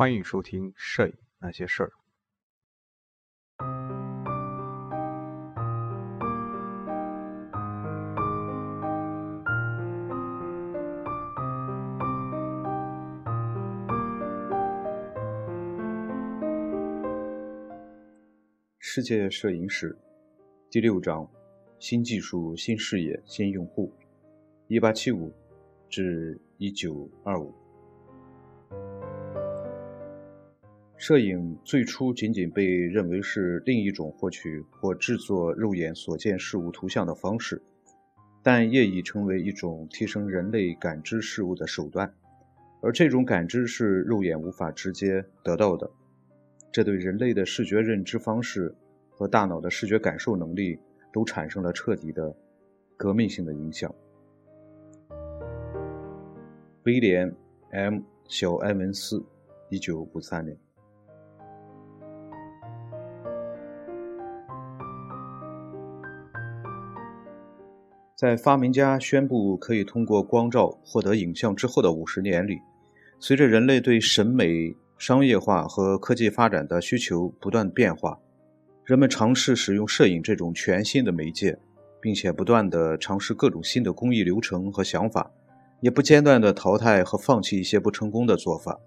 [0.00, 1.92] 欢迎收听《摄影那些事儿》。
[18.78, 19.94] 世界摄影史
[20.70, 21.30] 第六章：
[21.78, 23.92] 新技术、新视野、新用户。
[24.66, 25.30] 一八七五
[25.90, 27.54] 至一九二五。
[31.00, 37.62] 摄影最初仅仅被认为是另一种获取或制作肉眼所见事物图像的方式，
[38.42, 42.12] 但业已成为一种提升人类感知事物的手段，
[42.82, 45.90] 而这种感知是肉眼无法直接得到的。
[46.70, 48.74] 这对人类的视觉认知方式
[49.08, 50.78] 和大脑的视觉感受能力
[51.14, 52.36] 都产生了彻底的
[52.98, 53.90] 革命性的影响。
[56.82, 57.34] 威廉
[57.72, 59.24] ·M· 小埃文斯，
[59.70, 60.54] 一九五三年。
[68.20, 72.58] 在发明家宣布可以通过光照获得影像之后的五十年里，
[73.18, 74.76] 随着人类对审美。
[74.98, 78.18] 商业化和科技发展的需求不断变化，
[78.84, 81.58] 人们尝试使用摄影这种全新的媒介，
[82.02, 85.30] 并且不断地尝试各种新的工艺流程和想法，
[85.80, 88.78] 也不间断地淘汰和放弃一些不成功的做法。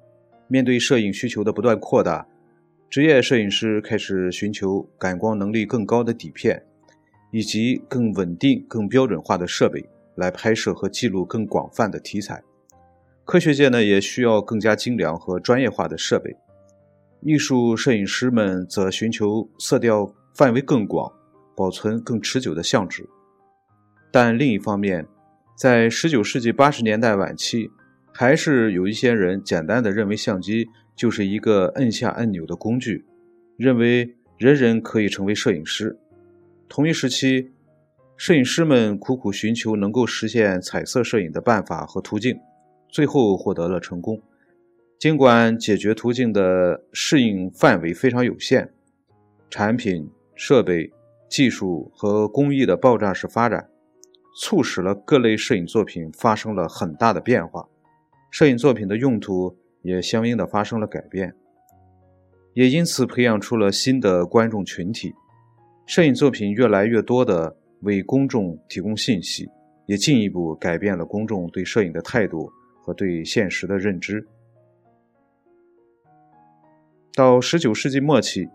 [0.47, 2.27] 面对摄影需求的不断扩大，
[2.87, 6.63] 职业摄影师开始寻求感光能力更高的底片，
[7.33, 12.43] 以及更稳定、更标准化的设备来拍摄和记录更广泛的题材。
[13.25, 16.37] 科学界呢也需要更加精良和专业化的设备，
[17.21, 21.11] 艺术摄影师们则寻求色调范围更广、
[21.55, 23.09] 保存更持久的相纸。
[24.11, 25.07] 但另一方面，
[25.57, 27.71] 在19世纪80年代晚期，
[28.13, 33.03] 还是有一些人简单的认为相机就是一个摁下按钮的工具，
[33.57, 35.97] 认为人人可以成为摄影师。
[36.73, 37.51] 同一时期，
[38.17, 42.35] 摄影师们苦苦寻求能够实现彩色摄影的办法和途径。
[42.89, 44.19] 最后获得了成功，
[44.97, 48.73] 尽管解决途径的适应范围非常有限，
[49.51, 50.91] 产品、设备、
[51.29, 53.69] 技术和工艺的爆炸式发展，
[54.35, 57.69] 促使了各类摄影作品发生了很大的变化，
[58.31, 61.35] 摄影作品的用途也相应的发生了改变，
[62.55, 65.13] 也因此培养出了新的观众群体，
[65.85, 69.49] 摄影作品越来越多的为公众提供信息，
[69.85, 72.51] 也进一步改变了公众对摄影的态度。
[72.85, 74.27] 和对现实的认知。
[77.15, 78.49] 到十九世纪末期，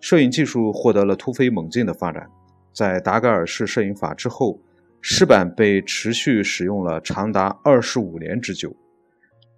[0.00, 2.28] 摄影技术获得了突飞猛进的发展。
[2.74, 4.60] 在达盖尔式摄影法之后，
[5.00, 8.70] 湿板被持续使用了长达二十五年之久。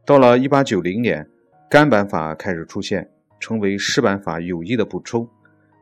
[0.06, 1.28] 到了一八九零年，
[1.68, 5.28] 干板法开始出现，成为湿板法有益的补充。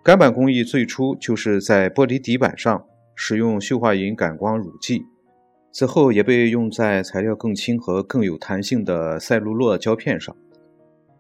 [0.05, 5.07] 干板工艺最初就是在玻璃底板上使用溴化银感光乳剂。
[5.73, 10.37] 此后也被用在材料更轻和更有弹性的赛璐珞胶片上。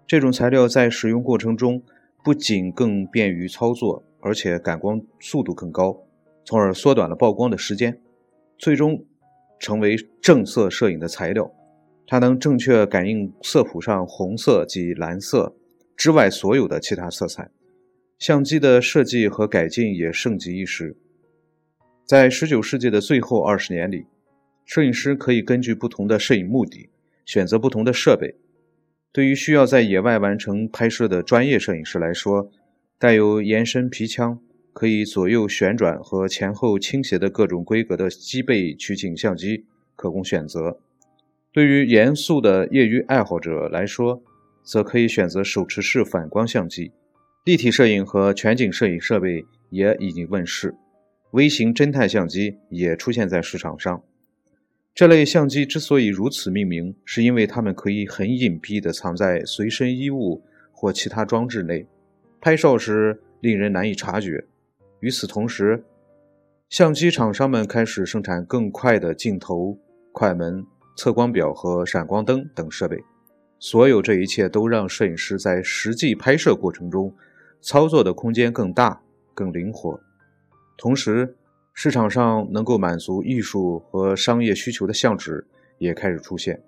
[0.06, 1.83] 这种材料在使用过程中
[2.22, 5.99] 不仅更便于操作，而且感光速度更高，
[6.45, 7.99] 从而缩短了曝光的时间，
[8.59, 9.03] 最终
[9.59, 11.51] 成为正色摄影的材料。
[12.06, 15.55] 它能正确感应色谱上红色及蓝色
[15.97, 17.49] 之外所有的其他色彩。
[18.27, 20.97] 相机的设计和改进也盛极一时。
[22.07, 24.07] 在19世纪的最后二十年里。
[24.65, 26.89] 摄影师可以根据不同的摄影目的
[27.27, 28.34] 选择不同的设备。
[29.13, 32.51] 对于需要在野外完成拍摄的专业摄影师来说，
[32.99, 34.41] 带有延伸皮腔、
[34.73, 40.79] 可以左右旋转和前后倾斜的各种规格的机背取景相机可供选择。
[41.53, 44.23] 对于严肃的业余爱好者来说，
[44.63, 46.91] 则可以选择手持式反光相机。
[47.44, 50.75] 立体摄影和全景摄影设备也已经问世，
[51.32, 54.03] 微型侦探相机也出现在市场上。
[54.95, 60.42] 这类相机之所以如此命名，是因为它们可以很隐蔽地藏在随身衣物
[60.72, 61.86] 或其他装置内，
[62.41, 64.47] 拍照时令人难以察觉。
[65.01, 65.84] 与此同时，
[66.71, 69.78] 相机厂商们开始生产更快的镜头、
[70.13, 70.65] 快门、
[70.97, 72.97] 测光表和闪光灯等设备。
[73.59, 77.15] 所有这一切都让摄影师在实际拍摄过程中
[77.65, 79.03] 操作的空间更大、
[79.34, 79.99] 更灵活，
[80.77, 81.37] 同时。
[81.77, 85.45] 市场上能够满足艺术和商业需求的相纸
[85.78, 86.63] 也开始出现。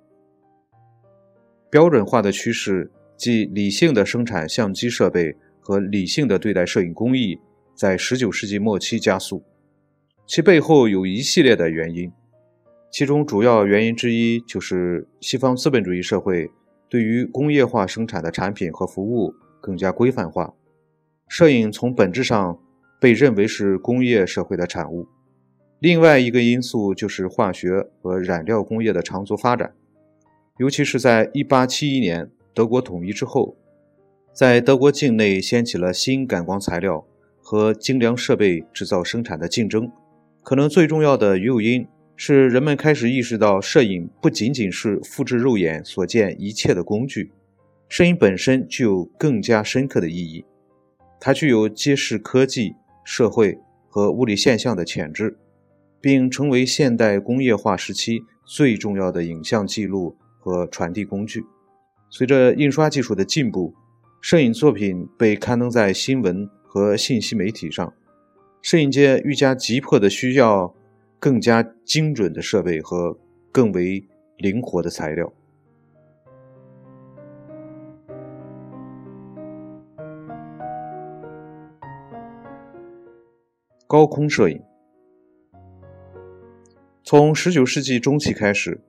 [1.70, 7.38] 标准化的趋势，即理性的生产相机设备和理性的对待摄影工艺，
[7.72, 9.44] 在19世纪末期加速。
[10.26, 12.10] 其背后有一系列的原因，
[12.90, 16.50] 其中主要原因之一就是西方资本主义社会
[16.88, 20.52] 对于工业化生产的产品和服务更加规范化。
[21.28, 22.58] 摄影从本质上
[23.00, 25.06] 被认为是工业社会的产物。
[25.81, 29.75] 另外一个因素就是化学和染料工业的长足发展，
[30.58, 33.56] 尤其是在1871年德国统一之后，
[34.32, 37.05] 在德国境内掀起了新感光材料
[37.43, 39.90] 和精良设备制造生产的竞争。
[40.43, 41.87] 可能最重要的诱因
[42.17, 47.32] 是人们开始意识到，摄影不仅仅是复制肉眼所见一切的工具，
[47.88, 50.44] 摄影本身具有更加深刻的意义。
[51.20, 52.74] 它具有揭示科技、
[53.04, 53.58] 社会
[53.88, 55.36] 和物理现象的潜质，
[56.00, 61.44] 并成为现代工业化时期最重要的影像记录和传递工具。
[62.10, 63.74] 随着印刷技术的进步，
[64.20, 67.92] 摄影作品被刊登在新闻和信息媒体上。
[68.62, 70.74] 摄影界愈加急迫地需要
[71.18, 73.16] 更加精准的设备和
[73.52, 74.04] 更为
[74.38, 75.32] 灵活的材料。
[83.86, 84.60] 高空摄影
[87.04, 88.80] 从19世纪中期开始，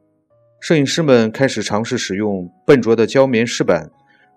[0.60, 3.92] 摄影师们开始尝试使用笨拙的胶棉湿板，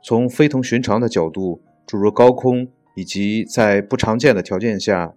[0.04, 5.14] 从非同寻常的角度，诸如高空以及在不常见的条件下。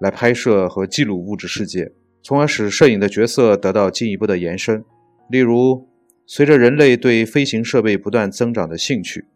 [0.00, 4.82] 来拍摄和记录物质世界，从而使摄影的角色得到进一步的延伸。
[5.28, 5.86] 例如，
[6.26, 9.26] 随着人类对飞行设备不断增长的兴趣，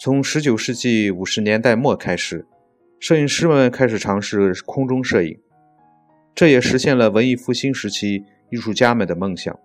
[0.00, 2.46] 从19世纪50年代末开始，
[2.98, 5.38] 摄影师们开始尝试空中摄影，
[6.34, 9.58] 这也实现了文艺复兴时期艺术家们的梦想。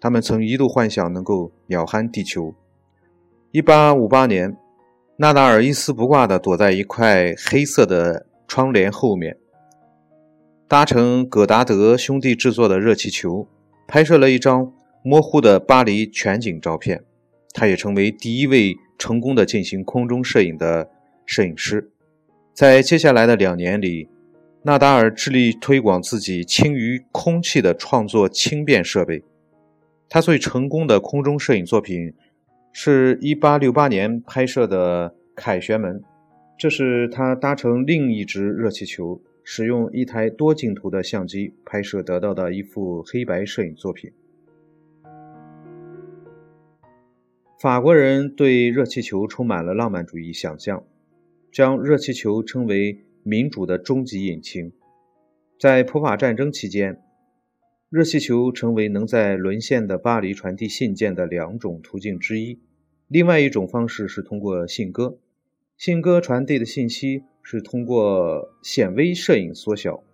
[0.00, 2.54] 他们曾一度幻想能够鸟瞰地球。
[3.52, 4.56] 1858年，
[5.18, 9.36] 纳达尔一丝不挂地躲在一块黑色的窗帘后面。
[10.66, 13.46] 搭乘葛达德兄弟制作的热气球，
[13.86, 14.72] 拍摄了一张
[15.04, 17.04] 模糊的巴黎全景照片。
[17.52, 20.90] 他也成为第一位成功的进行空中摄影的
[21.26, 21.92] 摄影师。
[22.52, 24.08] 在接下来的两年里，
[24.62, 29.22] 纳达尔致力推广自己轻于空气的创作轻便设备。
[30.08, 32.12] 他最成功的空中摄影作品
[32.72, 36.02] 是一八六八年拍摄的凯旋门，
[36.58, 39.20] 这是他搭乘另一只热气球。
[39.44, 44.12] 使用一台多镜头的相机拍摄得到的一幅黑白摄影作品。
[47.60, 50.84] 法国人对热气球充满了浪漫主义想象，
[51.52, 54.72] 将热气球称为民主的终极引擎。
[55.60, 57.00] 在普法战争期间，
[57.90, 62.58] 热气球成为能在沦陷的巴黎传递信件的两种途径之一。
[63.06, 65.18] 另外一种方式是通过信鸽，
[65.76, 67.22] 信鸽传递的信息。
[67.44, 70.04] 是通过显微摄影缩小，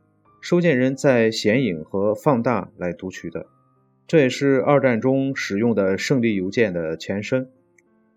[0.41, 3.45] 收件人在显影和放大来读取的。
[4.07, 7.51] 这也是二战中使用的胜利邮件的前身。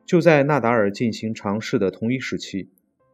[0.06, 2.70] 就在纳达尔进行尝试的同一时期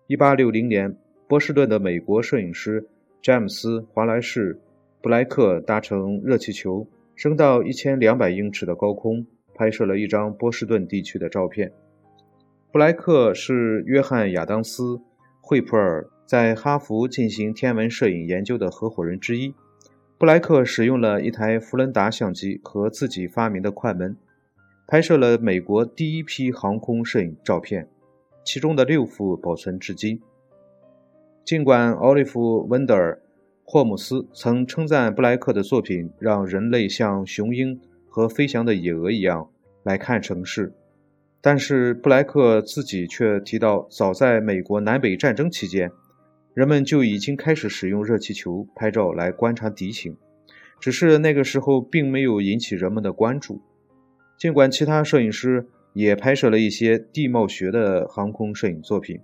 [0.08, 2.86] ，1860年，波士顿的美国摄影师
[3.22, 4.56] 詹姆斯·华莱士·
[5.02, 11.72] 布莱克搭乘热气球升到1200英尺的高空，拍摄了一张波士顿地区的照片。
[12.72, 15.02] 布莱克是约翰·亚当斯。
[15.40, 19.54] 惠普尔在哈佛进行天文摄影研究的合伙人之一，
[20.18, 24.18] 布莱克使用了一台弗伦达相机和自己发明的快门，
[24.86, 27.88] 拍摄了美国第一批航空摄影照片，
[28.48, 30.22] 其中的六幅保存至今。
[31.44, 33.16] 尽管奥利弗·温德尔·
[33.66, 37.78] 霍姆斯曾称赞布莱克的作品让人类像雄鹰
[38.08, 39.50] 和飞翔的野鹅一样
[39.84, 40.72] 来看城市。
[41.42, 45.92] 但是布莱克自己却提到，早在美国南北战争期间，
[46.54, 50.16] 人们就已经开始使用热气球拍照来观察敌情，
[50.80, 53.60] 只是那个时候并没有引起人们的关注。
[54.38, 59.20] 尽管其他摄影师也拍摄了一些地貌学的航空摄影作品，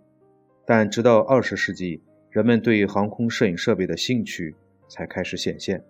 [0.66, 4.56] 但直到二十世纪，人们对航空摄影设备的兴趣
[4.88, 5.84] 才开始显现。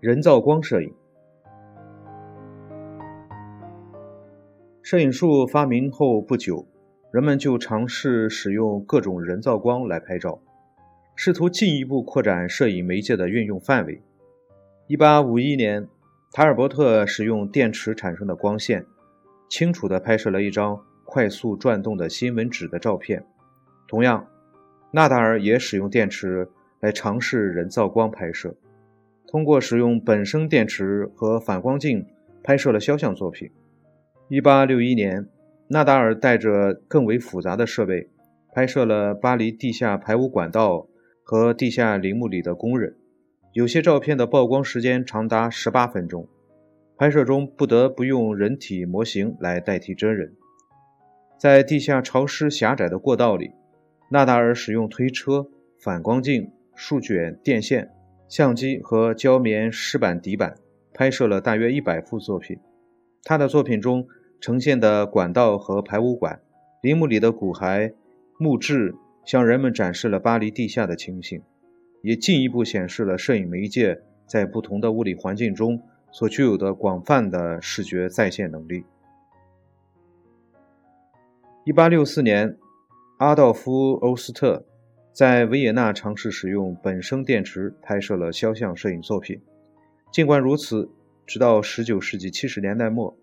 [0.00, 0.92] 人造光摄影。
[4.82, 6.66] 摄影术发明后不久，
[7.12, 10.40] 人们就尝试使用各种人造光来拍照，
[11.22, 14.00] 试图进一步扩展摄影媒介的运用范围。
[14.88, 15.88] 1851年，
[16.32, 18.86] 塔尔伯特使用电池产生的光线，
[19.46, 23.22] 清楚地拍摄了一张快速转动的新闻纸的照片。
[23.86, 24.26] 同样，
[24.92, 26.48] 纳达尔也使用电池
[26.80, 28.56] 来尝试人造光拍摄。
[29.26, 32.06] 通过使用本身电池和反光镜
[32.42, 33.50] 拍摄了肖像作品。
[34.30, 35.28] 1861年，
[35.68, 38.08] 纳达尔带着更为复杂的设备，
[38.54, 40.86] 拍摄了巴黎地下排污管道
[41.30, 42.96] 和地下陵墓里的工人。
[43.52, 46.26] 有些照片的曝光时间长达十八分钟，
[46.96, 50.34] 拍摄中不得不用人体模型来代替真人。
[51.38, 53.52] 在地下潮湿狭窄的过道里，
[54.10, 55.46] 纳达尔使用推车、
[55.78, 57.92] 反光镜、数卷电线、
[58.28, 60.56] 相机和胶棉湿板底板
[60.92, 62.58] 拍摄了大约一百幅作品。
[63.22, 64.04] 他的作品中
[64.40, 66.40] 呈现的管道和排污管、
[66.82, 67.94] 陵墓里的骨骸、
[68.36, 71.42] 墓志，向人们展示了巴黎地下的情形。
[72.02, 78.84] 也进一步显示了摄影媒介在不同的物理环境中所具有的广泛的视觉再现能力。
[81.66, 82.56] 1864年，
[83.18, 84.64] 阿道夫·欧斯特
[85.12, 89.38] 在维也纳尝试使用本生电池拍摄了肖像摄影作品。
[90.10, 90.90] 尽管如此，
[91.26, 93.14] 直到19世纪70年代末，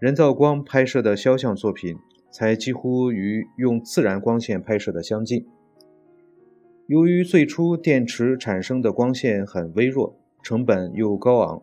[0.00, 1.98] 人造光拍摄的肖像作品
[2.34, 5.46] 才几乎与用自然光线拍摄的相近。
[6.88, 11.62] 由于最初电池产生的光线很微弱，成本又高昂，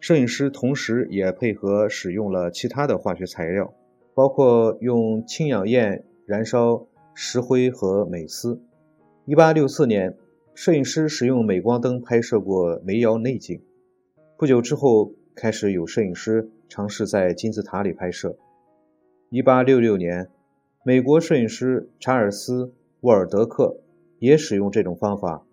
[0.00, 3.72] 摄影师同时也配合使用了其他的化学材料，
[4.12, 8.60] 包括用氢氧焰燃烧石灰和镁丝。
[9.28, 10.16] 1864年，
[10.56, 13.62] 摄影师使用镁光灯拍摄过煤窑内景。
[14.36, 18.36] 不久之后，开始有摄影师尝试在金字塔里拍摄。
[19.30, 20.28] 1866年，
[20.82, 22.66] 美国摄影师查尔斯·
[23.00, 23.80] 沃尔德克。
[24.20, 25.46] 也使用这种方法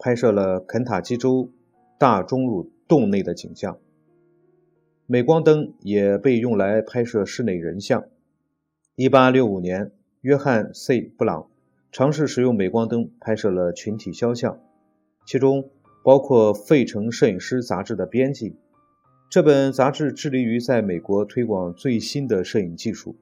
[0.00, 1.52] 拍摄了肯塔基州
[1.98, 3.78] 大钟乳洞内的景象。
[5.06, 8.06] 镁光灯也被用来拍摄室内人像。
[8.96, 11.48] 1865年，约翰 ·C· 布朗
[11.92, 14.58] 尝试使用镁光灯拍摄了群体肖像，
[15.24, 15.70] 其中
[16.02, 18.56] 包括《费城摄影师》杂志的编辑。
[19.30, 23.14] 这本杂志致力于在美国推广最新的摄影技术。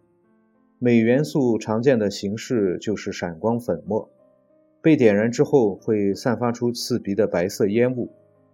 [0.78, 4.08] 镁元素常见的形式就是闪光粉末。
[4.80, 8.12] 被点燃之后会散发出刺鼻的白色烟雾，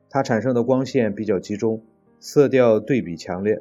[0.08, 1.82] 它产生的光线比较集中，
[2.18, 3.60] 色调对比强烈。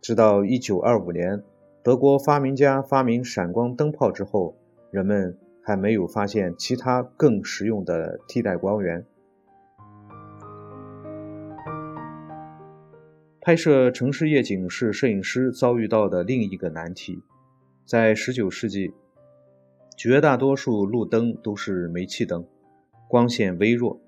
[0.00, 1.42] 直到1925年，
[1.84, 4.56] 德国发明家发明闪光灯泡之后，
[4.90, 9.06] 人们还没有发现其他更实用的替代光源。
[13.44, 17.20] 拍摄城市夜景是摄影师遭遇到的另一个难题，
[17.84, 18.94] 在19世纪。
[19.96, 22.46] 绝大多数路灯都是煤气灯，
[23.08, 24.00] 光线微弱。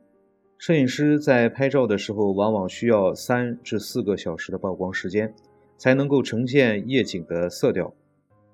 [0.57, 5.35] 摄影师在拍照的时候，往往需要三至四个小时的曝光时间，
[5.77, 7.93] 才能够呈现夜景的色调。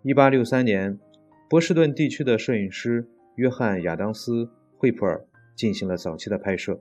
[0.05, 0.99] 1863年，
[1.51, 4.45] 波士顿地区的摄影师约翰·亚当斯·
[4.79, 5.23] 惠普尔
[5.55, 6.81] 进行了早期的拍摄，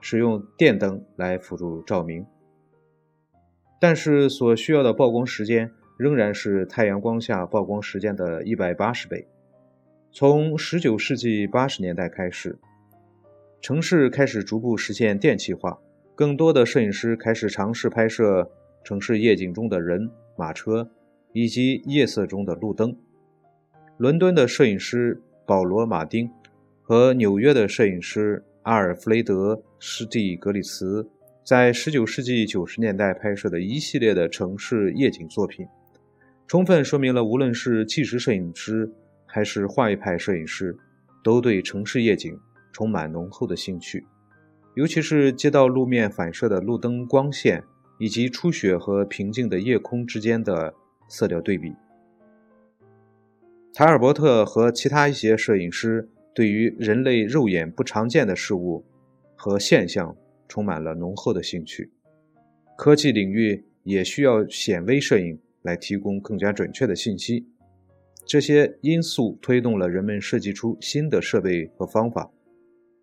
[0.00, 2.24] 使用电灯来辅助照明，
[3.80, 9.26] 但是所需要的曝光时间仍然是太阳光下曝光时间的一百八十倍。
[10.10, 12.58] 从19世纪80年代开始，
[13.60, 15.78] 城市开始逐步实现电气化，
[16.14, 18.50] 更多的摄影师开始尝试拍摄
[18.82, 20.90] 城市夜景中的人、马车
[21.32, 22.96] 以及夜色中的路灯。
[23.96, 26.30] 伦敦的摄影师保罗·马丁
[26.82, 31.08] 和纽约的摄影师阿尔弗雷德·施蒂格里茨
[31.48, 35.66] 在19世纪90年代拍摄的一系列的城市夜景作品，
[36.46, 38.92] 充分说明了无论是纪实摄影师。
[39.24, 40.76] 还是画意派摄影师，
[41.24, 42.38] 都对城市夜景
[42.70, 44.06] 充满浓厚的兴趣，
[44.74, 47.64] 尤其是街道路面反射的路灯光线，
[47.98, 50.74] 以及初雪和平静的夜空之间的
[51.08, 51.72] 色调对比。
[53.72, 58.84] 塔尔伯特和其他一些摄影师对于人类肉眼不常见的事物
[59.34, 60.14] 和现象
[60.48, 61.92] 充满了浓厚的兴趣。
[62.76, 67.46] 科技领域也需要显微摄影来提供更加准确的信息。
[68.26, 72.30] 这些因素推动了人们设计出新的设备和方法，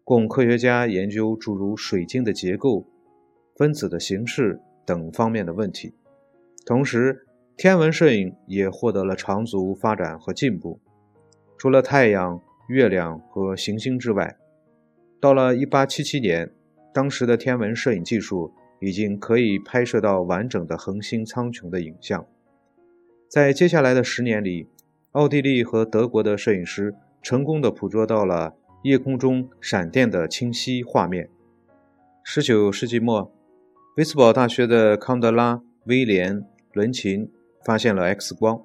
[0.03, 2.87] 供科学家研究诸如水晶的结构、
[3.55, 5.93] 分子的形式等方面的问题。
[6.65, 7.25] 同时，
[7.57, 10.79] 天文摄影也获得了长足发展和进步。
[11.57, 14.37] 除了太阳、月亮和行星之外，
[15.19, 16.51] 到了1877年，
[16.95, 22.25] 当时的天文摄影技术已经可以拍摄到完整的恒星苍穹的影像。
[23.27, 24.69] 在接下来的十年里，
[25.11, 31.29] 奥地利和德国的摄影师成功的捕捉到了夜空中闪电的清晰画面。
[32.25, 33.29] 19世纪末，
[33.97, 36.39] 维斯堡大学的康德拉·威廉·
[36.71, 37.29] 伦琴
[37.65, 38.63] 发现了 X 光，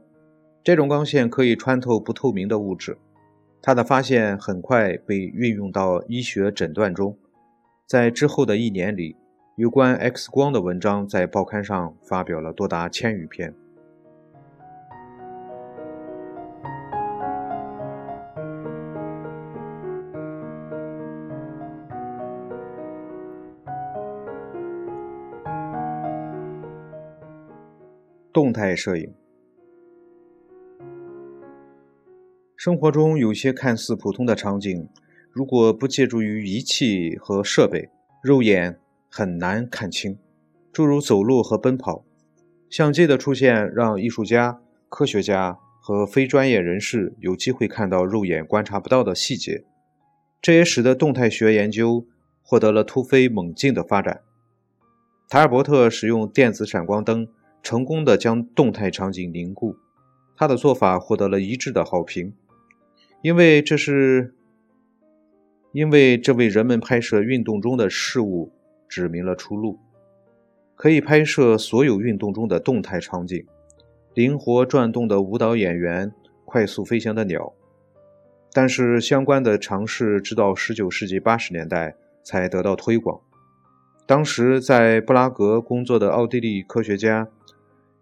[0.63, 2.97] 这种光线可以穿透不透明的物质。
[3.61, 7.19] 他的发现很快被运用到医学诊断中。
[7.91, 9.17] 在之后的一年里
[9.57, 13.53] 有关 x 光的文章在报刊上发表了多达千余篇。
[28.33, 29.13] 动态摄影。
[32.55, 34.89] 生活中有些看似普通的场景
[35.33, 37.89] 如果不借助于仪器和设备，
[38.23, 40.19] 肉眼很难看清。
[40.73, 42.05] 诸如走路和奔跑，
[42.69, 49.65] 相机的出现让艺术家、科学家和非专业人士有机会看到肉眼观察不到的细节，
[50.41, 52.07] 这也使得动态学研究
[52.43, 54.21] 获得了突飞猛进的发展。
[55.29, 57.29] 塔尔伯特使用电子闪光灯，
[57.63, 59.77] 成功的将动态场景凝固，
[60.37, 62.33] 他的做法获得了一致的好评。
[63.23, 64.35] 因为这是，
[65.73, 68.51] 因为这为人们拍摄运动中的事物
[68.89, 69.79] 指明了出路，
[70.75, 73.47] 可以拍摄所有运动中的动态场景，
[74.15, 76.13] 灵活转动的舞蹈演员，
[76.45, 77.53] 快速飞翔的鸟。
[78.53, 83.21] 但是相关的尝试直到19世纪80年代才得到推广。
[84.07, 87.29] 当时在布拉格工作的奥地利科学家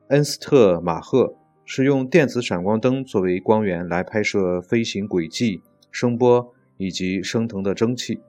[0.09, 1.35] 恩斯特马赫。
[1.71, 8.21] 使用电子闪光灯作为光源来拍摄飞行轨迹、声波以及升腾的蒸汽。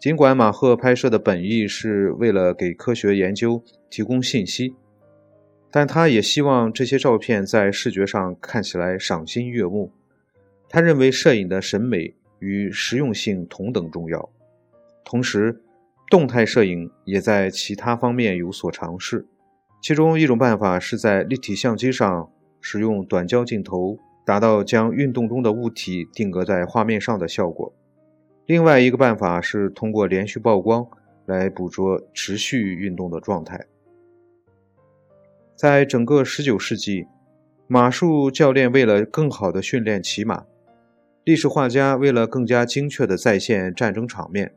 [0.00, 4.74] 尽管马赫拍摄的本意是为了给科学研究提供信息，
[5.70, 9.92] 但他也希望这些照片在视觉上看起来赏心悦目。
[10.68, 14.28] 他认为摄影的审美与实用性同等重要。
[15.04, 15.62] 同时，
[16.10, 19.26] 动态摄影也在其他方面有所尝试，
[19.80, 22.30] 其中一种办法是在立体相机上。
[22.60, 23.96] 使用短焦镜头
[24.28, 27.72] 达到将运动中的物体定格在画面上的效果。
[28.44, 30.86] 另外一个办法是通过连续曝光
[31.24, 33.64] 来捕捉持续运动的状态。
[35.56, 37.06] 在整个19世纪，
[37.66, 40.44] 马术教练为了更好地训练骑马，
[41.24, 44.52] 历史画家为了更加精确地再现战争场面，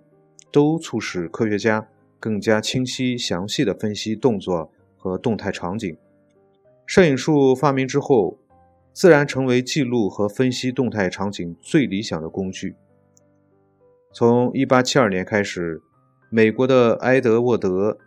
[0.51, 1.87] 都促使科学家
[2.19, 5.95] 更加清晰详细的分析动作和动态场景。
[6.85, 8.37] 摄影术发明之后，
[8.93, 12.75] 自然成为记录和分析动态场景最理想的工具。
[14.13, 15.81] 从1872年开始，
[16.29, 17.91] 美国的埃德沃德·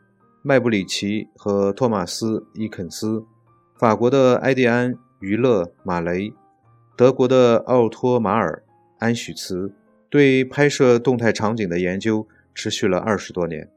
[0.42, 3.24] 麦布里奇和托马斯·伊肯斯，
[3.78, 6.32] 法国的埃蒂安·于勒·马雷，
[6.96, 8.62] 德国的奥托·马尔·
[8.98, 9.72] 安许茨，
[10.10, 13.70] 对拍摄动态场景的研究持续了二十多年。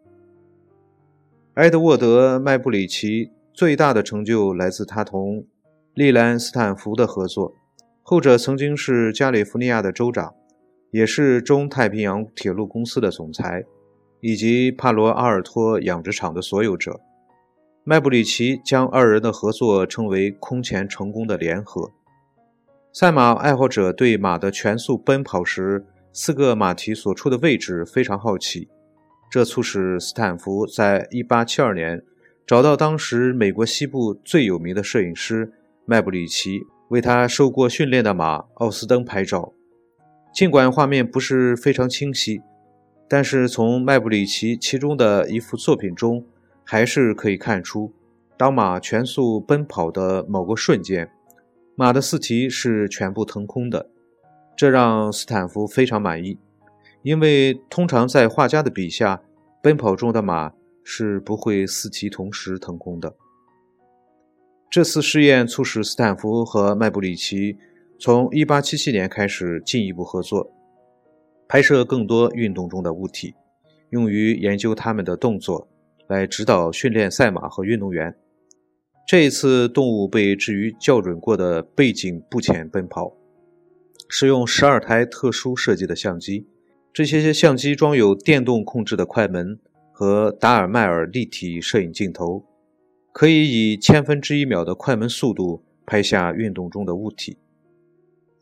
[1.54, 3.32] 埃德沃德·麦布里奇。
[3.58, 5.44] 最大的成就来自他同
[5.98, 7.56] 利兰·斯坦福的合作，
[8.04, 10.36] 后者曾经是加利福尼亚的州长，
[10.92, 13.64] 也是中太平洋铁路公司的总裁，
[14.22, 17.02] 以及帕罗阿尔托养殖场的所有者。
[17.84, 21.92] 麦布里奇将二人的合作称为“空前成功的联合”。
[22.94, 25.84] 赛马爱好者对马的全速奔跑时
[26.14, 28.68] 四个马蹄所处的位置非常好奇，
[29.32, 32.04] 这促使斯坦福在1872年。
[32.46, 35.52] 找到当时美国西部最有名的摄影师
[35.90, 39.54] 麦布里奇，为他受过训练的马奥斯登拍照。
[40.34, 42.42] 尽管画面不是非常清晰，
[43.08, 46.26] 但是从麦布里奇其中的一幅作品中，
[46.66, 47.94] 还是可以看出，
[48.38, 51.10] 当马全速奔跑的某个瞬间，
[51.76, 53.90] 马的四蹄是全部腾空的。
[54.58, 56.38] 这让斯坦福非常满意，
[57.02, 59.22] 因为通常在画家的笔下，
[59.64, 60.52] 奔跑中的马。
[60.90, 63.14] 是不会四蹄同时腾空的。
[64.70, 67.58] 这次试验促使斯坦福和麦布里奇
[67.98, 70.52] 从1877年开始进一步合作，
[71.48, 73.34] 拍摄更多运动中的物体，
[73.92, 75.68] 用于研究他们的动作，
[76.08, 78.16] 来指导训练赛马和运动员。
[79.08, 83.16] 这一次，动物被置于校准过的背景布前奔跑，
[84.10, 86.46] 使用十二台特殊设计的相机，
[86.92, 89.60] 这些相机装有电动控制的快门。
[90.00, 92.46] 和达尔迈尔立体摄影镜头，
[93.18, 97.40] 可以以千分之一秒的快门速度拍下运动中的物体。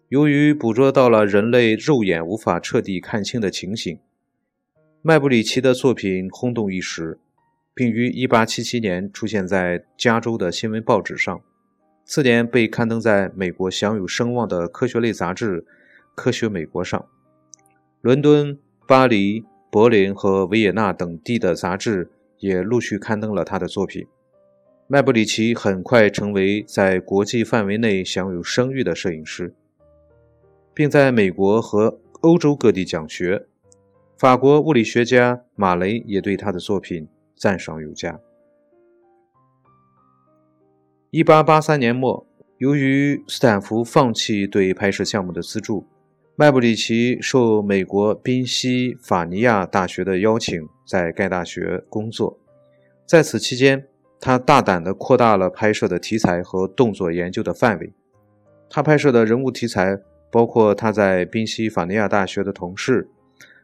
[0.10, 3.98] 由于捕捉到了人类肉眼无法彻底看清的情形，
[5.02, 7.18] 麦布里奇的作品轰动一时，
[7.74, 11.42] 并于1877年出现在加州的新闻报纸上。
[12.04, 15.62] 次年被刊登在美国享有声望的科学类杂志
[16.16, 17.06] 《科学美国》上。
[18.02, 19.46] 伦敦、巴黎。
[19.72, 22.10] 柏林和维也纳等地的杂志
[22.40, 24.06] 也陆续刊登了他的作品。
[24.88, 29.52] 麦布里奇很快成为在国际范围内享有声誉的摄影师，
[30.76, 33.48] 并在美国和欧洲各地讲学。
[34.16, 38.20] 法国物理学家马雷也对他的作品赞赏有加。
[41.10, 42.28] 1883年末，
[42.60, 45.88] 由于斯坦福放弃对拍摄项目的资助。
[46.36, 52.38] 麦布里奇受美国宾夕法尼亚大学的邀请，在该大学工作。
[53.08, 53.88] 在此期间，
[54.20, 57.94] 他大胆地扩大了拍摄的题材和动作研究的范围。
[58.70, 60.00] 他拍摄的人物题材
[60.32, 63.10] 包括他在宾夕法尼亚大学的同事，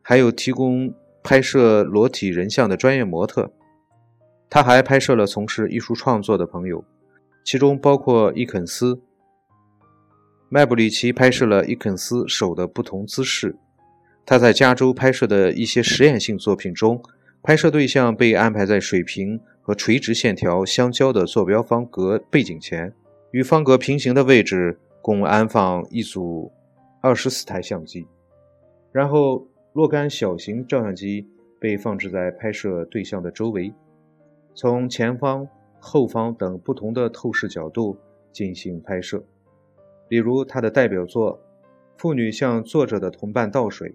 [0.01, 3.51] 还有提供拍摄裸体人像的专业模特。
[4.49, 6.83] 他还拍摄了从事艺术创作的朋友，
[7.43, 9.01] 其中包括伊肯斯。
[10.49, 13.55] 麦布里奇拍摄了伊肯斯手的不同姿势。
[14.25, 17.01] 他在加州拍摄的一些实验性作品中，
[17.41, 19.39] 拍摄对象被安排在水平
[19.71, 22.93] 和垂直线条相交的坐标方格背景前，
[23.31, 26.51] 与方格平行的位置共安放一组
[26.99, 28.05] 二十四台相机，
[28.91, 31.25] 然后若干小型照相机
[31.57, 33.73] 被放置在拍摄对象的周围，
[34.53, 35.47] 从前方、
[35.79, 37.97] 后方等不同的透视角度
[38.33, 39.23] 进行拍摄。
[40.09, 41.37] 比如他的代表作
[41.95, 43.87] 《妇女向坐着的同伴倒水》。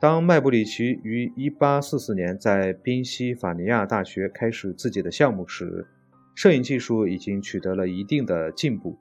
[0.00, 5.86] 当麦布里奇于1844年在宾夕法尼亚大学开始自己的项目时，
[6.34, 8.98] 摄影技术已经取得了一定的进步。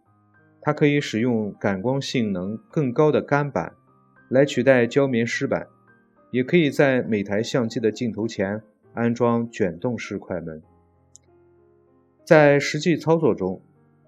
[0.62, 3.74] 它可以使用感光性能更高的干板
[4.30, 5.68] 来取代胶棉湿板，
[6.32, 8.62] 也可以在每台相机的镜头前
[8.94, 10.62] 安装卷动式快门。
[12.24, 13.62] 在实际操作中，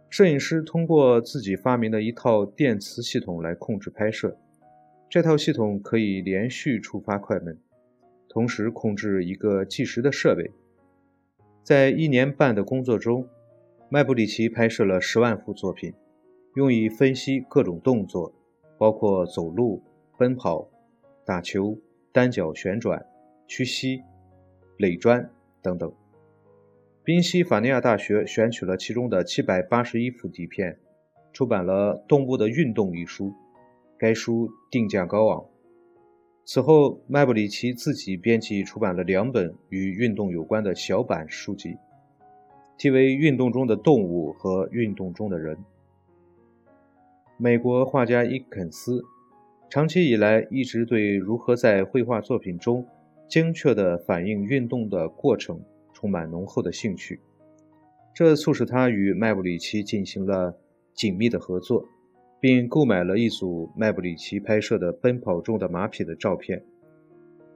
[0.10, 4.38] 摄影师通过自己发明的一套电磁系统来控制拍摄。
[5.10, 7.58] 这套系统可以连续触发快门，
[8.28, 10.52] 同时控制一个计时的设备。
[11.64, 13.28] 在一年半的工作中，
[13.90, 15.94] 麦布里奇拍摄了十万幅作品，
[16.56, 18.34] 用以分析各种动作，
[18.78, 19.82] 包括走路、
[20.18, 20.68] 奔跑、
[21.24, 21.78] 打球、
[22.12, 23.06] 单脚旋转、
[23.48, 24.02] 屈膝、
[24.78, 25.30] 垒砖
[25.62, 25.94] 等等。
[27.04, 30.78] 宾夕法尼亚大学选取了其中的七百八十一幅底片，
[31.32, 33.34] 出版了《动物的运动》一书。
[33.98, 35.46] 该书定价高昂。
[36.44, 41.78] 此后，麦布里奇自己编辑出版了两本与运动有关的小版书籍，
[42.78, 45.56] 题为《运动中的动物》和《运动中的人》。
[47.38, 49.04] 美国画家伊肯斯
[49.70, 52.88] 长期以来一直对如何在绘画作品中
[53.28, 55.62] 精确地反映运动的过程。
[55.98, 57.22] 充满浓厚的兴趣，
[58.14, 60.54] 这促使他与麦布里奇进行了
[60.94, 61.88] 紧密的合作，
[62.40, 66.64] 并购买了一组麦布里奇拍摄的奔跑中的马匹的照片。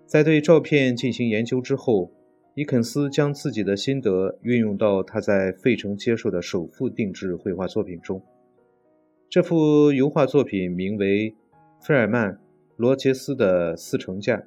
[0.05, 2.11] 在对照片进行研究之后，
[2.55, 8.21] 伊肯斯将自己的心得运用到他在费城接受的首幅定制绘画作品中。
[9.29, 11.35] 这幅油画作品名为
[11.81, 12.33] 费尔曼·
[12.75, 14.43] 罗杰斯的四乘架，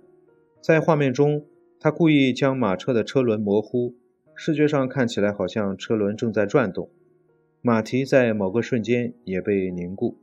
[0.60, 1.44] 在画面中。
[1.84, 3.92] 他故意将马车的车轮模糊，
[4.36, 6.88] 视觉上看起来好像车轮正在转动，
[7.62, 10.18] 马蹄在某个瞬间也被凝固。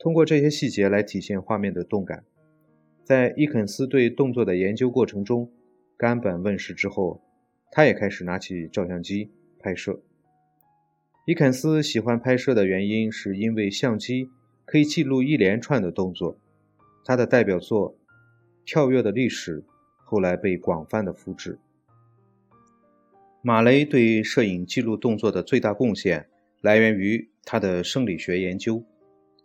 [0.00, 2.24] 通过这些细节来体现画面的动感。
[3.04, 5.50] 在伊肯斯对动作的研究过程中，
[5.96, 7.22] 冈本问世之后，
[7.70, 10.00] 他也开始拿起照相机拍摄。
[11.26, 14.30] 伊肯斯喜欢拍摄的原因是因为相机
[14.64, 16.38] 可以记录一连串的动作。
[17.04, 17.92] 他的代表作
[18.64, 19.60] 《跳跃的历史》。
[20.06, 21.58] 后来被广泛的复制。
[23.42, 26.28] 马雷对摄影记录动作的最大贡献
[26.64, 28.82] 来源于他的生理学研究。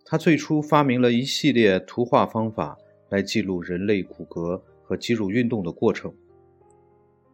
[0.06, 2.78] 他最初发明了一系列图画方法
[3.10, 6.14] 来记录人类骨骼和肌肉运动的过程。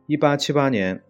[0.07, 1.03] 1878年，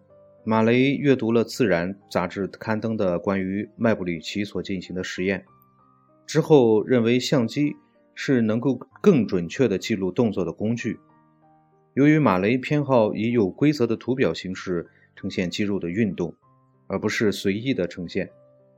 [0.44, 5.42] 马雷阅读了《自然》杂志刊登的关于麦布里奇所进行的实验，
[6.26, 7.74] 之后认为相机
[8.14, 10.98] 是能够更准确地记录动作的工具。
[11.94, 14.86] 由于马雷偏好以有规则的图表形式
[15.16, 16.34] 呈现肌肉的运动，
[16.86, 18.30] 而不是随意的呈现，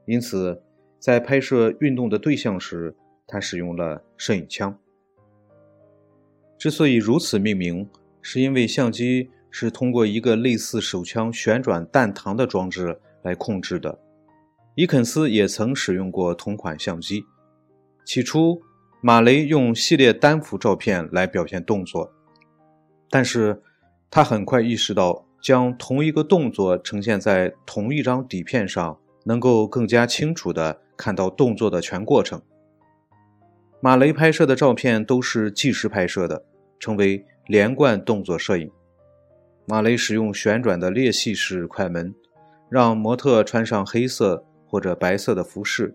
[0.09, 0.63] 因此
[0.99, 4.75] 在拍摄运动的对象时，他使用了摄影枪。
[6.57, 7.87] 之所以如此命名，
[8.23, 13.99] 是因为相机是通过一个类似手枪旋转弹膛的装置来控制的。
[14.77, 17.23] 伊肯斯也曾使用过同款相机。
[18.07, 18.63] 起初，
[19.03, 22.11] 马雷用系列单幅照片来表现动作。
[23.11, 23.61] 但是，
[24.11, 32.41] 他很快意识到，将同一个动作呈现在同一张底片上，能够更加清楚地看到动作的全过程。
[33.81, 36.43] 马雷拍摄的照片都是即时拍摄的，
[36.81, 38.71] 称为连贯动作摄影。
[39.67, 42.15] 马雷使用旋转的裂隙式快门，
[42.71, 45.95] 让模特穿上黑色或者白色的服饰，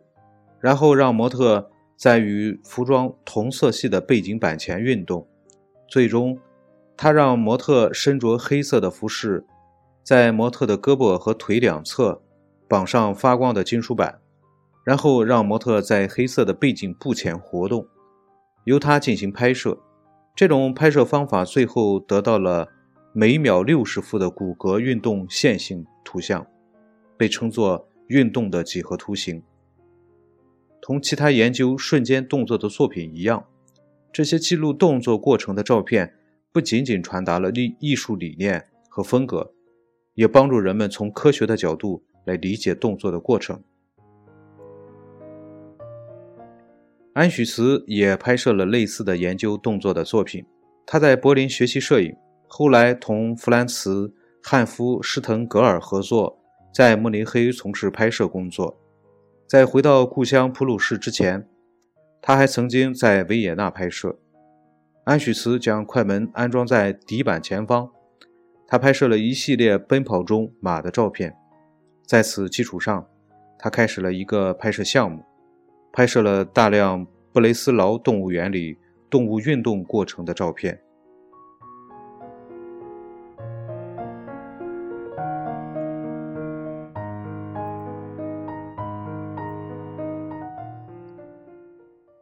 [0.62, 5.28] 然后让模特在与服装同色系的背景板前运动，
[5.88, 6.38] 最终。
[6.96, 9.44] 他让模特身着黑色的服饰，
[10.04, 12.22] 在模特的胳膊和腿两侧
[12.74, 14.20] 绑上发光的金属板，
[14.84, 17.86] 然后让模特在黑色的背景布前活动，
[18.64, 19.78] 由他进行拍摄。
[20.36, 22.70] 这种拍摄方法最后得到了
[23.14, 26.48] 每秒六十幅的骨骼运动线性图像。
[27.16, 29.44] 被称作运动的几何图形。
[30.82, 33.46] 同其他研究瞬间动作的作品一样，
[34.12, 36.16] 这些记录动作过程的照片
[36.52, 39.54] 不仅仅传达了艺艺术理念和风格，
[40.16, 43.62] 也帮助人们从科学的角度来理解动作的过程。
[47.14, 50.46] 安许茨也拍摄了类似的研究动作的作品。
[50.86, 52.16] 他在柏林学习摄影，
[52.48, 54.08] 后来同弗兰茨·
[54.44, 56.40] 汉夫施滕格尔合作，
[56.74, 58.80] 在慕尼黑从事拍摄工作。
[59.48, 61.48] 在回到故乡普鲁士之前，
[62.20, 64.18] 他还曾经在维也纳拍摄。
[65.04, 67.92] 安许茨将快门安装在底板前方，
[68.68, 71.38] 他拍摄了一系列奔跑中马的照片。
[72.06, 73.08] 在此基础上，
[73.58, 75.24] 他开始了一个拍摄项目。
[75.92, 78.78] 拍摄了大量布雷斯劳动物园里
[79.10, 80.80] 动物运动过程的照片。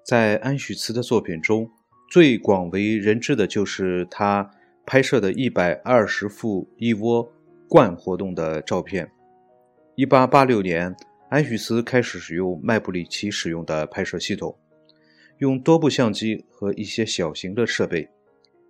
[0.04, 1.72] 在安许茨的作品中，
[2.10, 4.52] 最广为人知的就是他
[4.86, 7.32] 拍摄的一百二十幅一窝
[7.70, 9.10] 鹳活动的照片。
[9.96, 10.96] 一八八六年。
[11.30, 14.54] 安许茨开始使用麦布里奇使用的拍摄系统，
[15.38, 18.10] 用多部相机和一些小型的设备，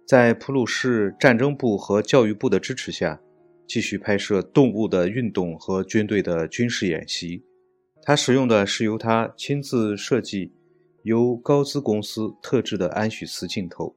[0.05, 3.19] 在普鲁士战争部和教育部的支持下，
[3.65, 7.43] 继续拍摄动物的运动和军队的军事演习。
[8.03, 10.53] 他使用的是由他亲自设计、
[11.01, 13.95] 由高兹公司特制的安许茨镜头。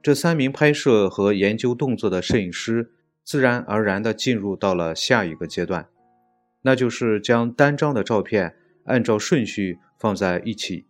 [0.00, 2.92] 这三名拍摄和研究动作的摄影师，
[3.24, 5.88] 自然而然地进入到了下一个阶段。
[6.62, 8.54] 那就是将单张的照片
[8.84, 10.86] 按照顺序放在一起，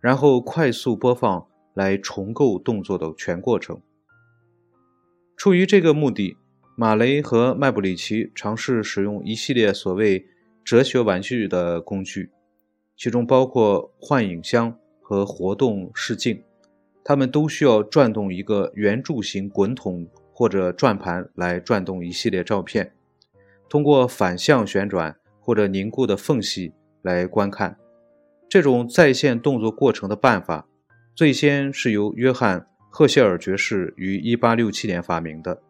[0.00, 3.80] 然后快速播放来重构动作的全过程。
[5.36, 6.36] 出于这个目的，
[6.76, 10.26] 马雷和麦布里奇尝试使用一系列所谓
[10.64, 12.30] “哲学玩具”的工具，
[12.96, 16.42] 其中包括幻影箱和活动视镜。
[17.04, 22.92] 它们都需要转动一个圆柱形滚筒或者转盘来转动一系列照片。
[23.68, 27.76] 通过反向旋转或者凝固的缝隙来观看
[28.48, 30.66] 这种在线动作过程的办法，
[31.14, 35.62] 最先是由约翰·赫歇尔爵士于1867年发明的。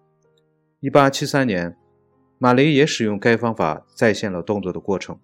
[0.82, 1.76] 1873年，
[2.38, 5.18] 马雷也使用该方法再现了动作的过程。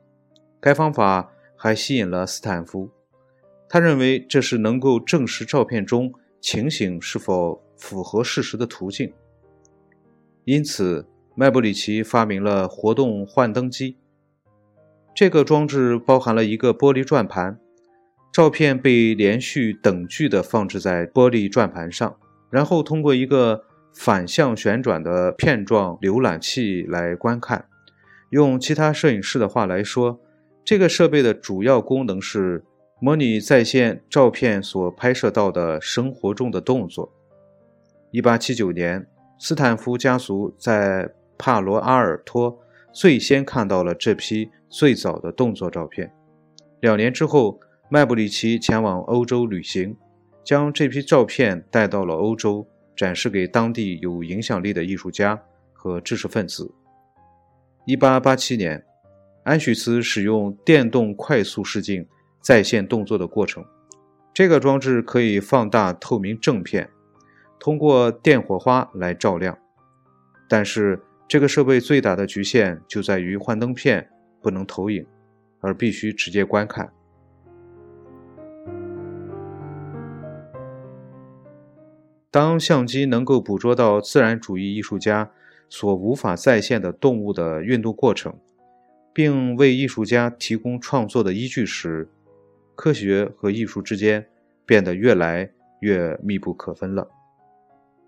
[0.59, 2.91] 该方法还吸引了斯坦福，
[3.69, 9.13] 他认为这是能够证实照片中情形是否符合事实的途径。
[10.45, 11.07] 因此。
[11.37, 13.97] 麦布里奇发明了活动幻灯机。
[15.15, 17.59] 这个装置包含了一个玻璃转盘，
[18.31, 22.15] 照片被连续等距地放置在玻璃转盘上，
[22.51, 27.65] 然后通过一个反向旋转的片状浏览器来观看。
[28.29, 30.21] 用其他摄影师的话来说，
[30.63, 32.65] 这个设备的主要功能是
[33.01, 37.11] 模拟在线照片所拍摄到的生活中的动作。
[38.13, 39.07] 1879年，
[39.43, 42.61] 斯坦福家族在帕罗阿尔托
[42.93, 46.13] 最先看到了这批最早的动作照片。
[46.81, 49.97] 两年之后，麦布里奇前往欧洲旅行，
[50.45, 56.71] 将这批照片带到了欧洲，展示给当地有影响力的艺术家和知识分子。
[57.87, 58.85] 1887年，
[59.45, 62.07] 安许茨使用电动快速视镜
[62.43, 63.65] 再现动作的过程。
[64.35, 66.91] 这个装置可以放大透明正片，
[67.61, 69.57] 通过电火花来照亮，
[70.49, 71.01] 但是。
[71.31, 74.11] 这个设备最大的局限就在于幻灯片
[74.43, 75.07] 不能投影，
[75.61, 76.93] 而必须直接观看。
[82.33, 85.31] 当相机能够捕捉到自然主义艺术家
[85.69, 88.35] 所无法再现的动物的运动过程，
[89.13, 92.09] 并为艺术家提供创作的依据时，
[92.75, 94.27] 科学和艺术之间
[94.67, 97.09] 变得越来越密不可分了。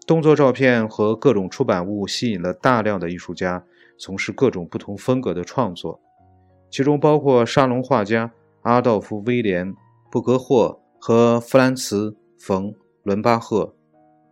[0.04, 3.64] 动作照片和各种出版物吸引了大量的艺术家
[3.96, 6.00] 从事各种不同风格的创作，
[6.70, 9.72] 其中包括沙龙画家阿道夫·威廉·
[10.10, 12.72] 布格霍和弗兰茨·冯·
[13.04, 13.76] 伦巴赫，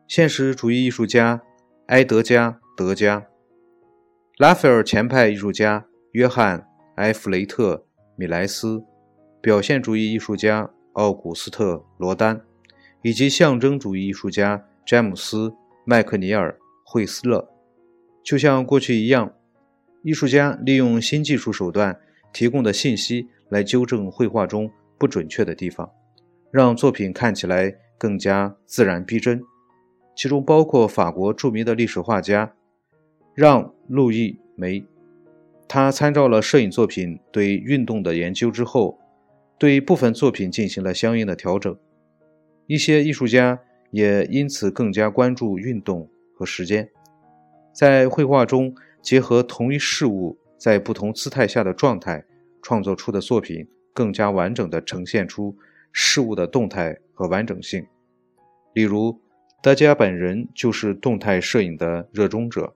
[0.08, 1.40] 现实主义艺术家
[1.86, 3.24] 埃德加·德加，
[4.38, 6.58] 拉斐尔前派艺术家约翰·
[6.96, 7.76] 埃弗雷特·
[8.16, 8.82] 米莱斯，
[9.40, 12.40] 表现主义艺术家奥古斯特·罗丹，
[13.02, 15.54] 以及象征主义艺术家詹姆斯。
[15.90, 16.52] 麦克尼尔·
[16.84, 17.50] 惠斯勒，
[18.22, 19.34] 就像过去一样，
[20.04, 21.98] 艺术家利用新技术手段
[22.32, 25.90] 提供的信息来纠正绘画中不准确的地方，
[26.52, 29.42] 让作品看起来更加自然逼真。
[30.14, 32.54] 其中包括法国著名的历史画家
[33.34, 34.86] 让·路易·梅。
[35.66, 38.96] 他参照了摄影作品对运动的研究之后，
[39.58, 41.76] 对部分作品进行了相应的调整。
[42.68, 43.58] 一些艺术家
[43.90, 46.88] 也因此更加关注运动和时间，
[47.72, 52.24] 在绘画中结合同一事物在不同姿态下的状态，
[52.62, 55.56] 创作出的作品更加完整地呈现出
[55.92, 57.86] 事物的动态和完整性。
[58.74, 59.20] 例如，
[59.62, 62.74] 德加本人就是动态摄影的热衷者，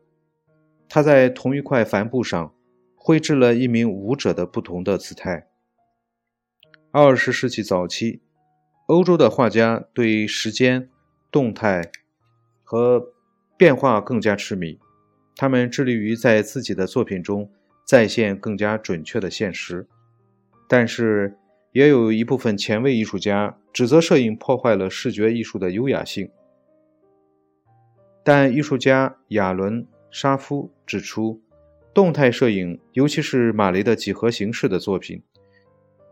[0.89, 2.53] 他在同一块帆布上。
[3.07, 5.47] 绘制了一名舞者的不同的姿态。
[6.91, 8.23] 二十世纪早期，
[8.87, 10.89] 欧洲的画家对时间、
[11.35, 11.91] 动态
[12.63, 13.13] 和
[13.57, 14.79] 变化更加痴迷，
[15.35, 17.51] 他们致力于在自己的作品中
[17.85, 19.89] 再现更加准确的现实。
[20.69, 21.37] 但是，
[21.73, 26.31] 也有一部分前卫艺术家指责摄影破坏了视觉艺术的优雅性。
[28.23, 31.41] 但艺术家亚伦·沙夫指出。
[31.93, 35.23] 动态摄影，尤其是马雷的几何形式的作品，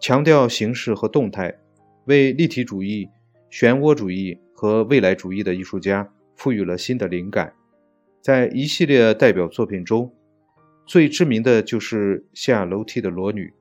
[0.01, 1.59] 强调形式和动态，
[2.05, 3.09] 为立体主义、
[3.51, 7.53] 漩涡主义和未来主义的艺术家赋予了新的灵感。
[8.20, 10.14] 在一系列代表作品中，
[10.87, 13.53] 最知名的就是下楼梯的裸女。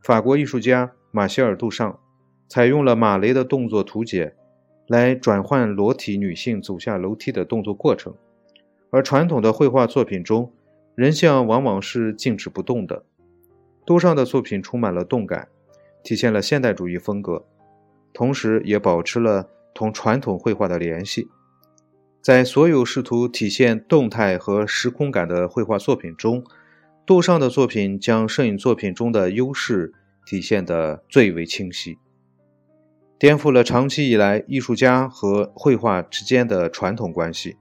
[0.00, 1.98] 法国艺术家马歇尔·杜尚
[2.46, 4.36] 采用了马雷的动作图解，
[4.86, 8.14] 来转换裸体女性走下楼梯的动作过程，
[8.90, 10.52] 而传统的绘画作品中。
[10.94, 13.04] 人像往往是静止不动的，
[13.84, 15.48] 杜尚的作品充满了动感，
[16.04, 17.44] 体现了现代主义风格，
[18.12, 21.28] 同时也保持了同传统绘画的联系。
[22.22, 26.44] 在所有试图体现动态和时空感的绘画作品中，
[27.06, 29.94] 杜尚的作品将摄影作品中的优势
[30.26, 31.96] 体现得最为清晰，
[33.18, 37.56] 颠覆了长期以来艺术家和绘画之间的传统关系。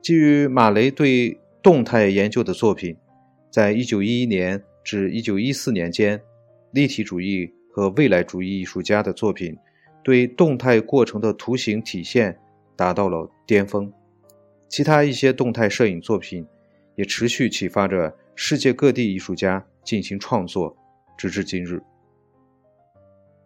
[0.00, 2.96] 基于马雷对动态研究的作品，
[3.52, 6.22] 在一九一一年至一九一四年间，
[6.72, 9.54] 立体主义和未来主义艺术家的作品
[10.02, 12.38] 对动态过程的图形体现
[12.76, 13.92] 达到了巅峰。
[14.68, 16.46] 其他一些动态摄影作品
[16.94, 20.76] 也持续启发着世界各地艺术家进行创作，
[21.18, 21.82] 直至今日。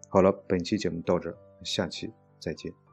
[0.09, 2.84] 好了，本期节目到这，下期再见。